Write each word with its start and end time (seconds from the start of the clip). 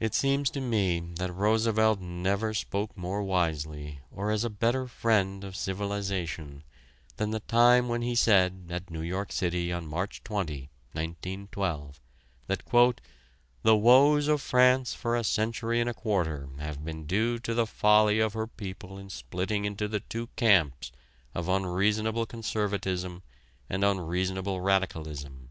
It 0.00 0.14
seems 0.14 0.48
to 0.52 0.62
me 0.62 0.98
that 1.16 1.30
Roosevelt 1.30 2.00
never 2.00 2.54
spoke 2.54 2.96
more 2.96 3.22
wisely 3.22 4.00
or 4.10 4.30
as 4.30 4.44
a 4.44 4.48
better 4.48 4.86
friend 4.88 5.44
of 5.44 5.54
civilization 5.56 6.64
than 7.18 7.32
the 7.32 7.40
time 7.40 7.86
when 7.86 8.00
he 8.00 8.14
said 8.14 8.68
at 8.70 8.88
New 8.88 9.02
York 9.02 9.30
City 9.30 9.70
on 9.70 9.86
March 9.86 10.24
20, 10.24 10.70
1912, 10.92 12.00
that 12.46 12.62
"the 13.62 13.76
woes 13.76 14.26
of 14.26 14.40
France 14.40 14.94
for 14.94 15.14
a 15.14 15.22
century 15.22 15.82
and 15.82 15.90
a 15.90 15.92
quarter 15.92 16.48
have 16.58 16.82
been 16.82 17.04
due 17.04 17.38
to 17.40 17.52
the 17.52 17.66
folly 17.66 18.18
of 18.18 18.32
her 18.32 18.46
people 18.46 18.96
in 18.96 19.10
splitting 19.10 19.66
into 19.66 19.86
the 19.86 20.00
two 20.00 20.28
camps 20.36 20.92
of 21.34 21.46
unreasonable 21.50 22.24
conservatism 22.24 23.22
and 23.68 23.84
unreasonable 23.84 24.62
radicalism. 24.62 25.50